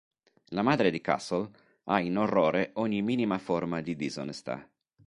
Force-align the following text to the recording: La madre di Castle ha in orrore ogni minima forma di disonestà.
La 0.55 0.63
madre 0.63 0.89
di 0.89 0.99
Castle 0.99 1.47
ha 1.83 1.99
in 1.99 2.17
orrore 2.17 2.71
ogni 2.77 3.03
minima 3.03 3.37
forma 3.37 3.81
di 3.81 3.95
disonestà. 3.95 4.67